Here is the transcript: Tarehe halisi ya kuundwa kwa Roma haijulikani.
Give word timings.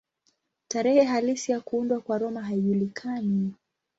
Tarehe 0.67 1.03
halisi 1.03 1.51
ya 1.51 1.59
kuundwa 1.61 1.99
kwa 2.01 2.17
Roma 2.17 2.43
haijulikani. 2.43 3.53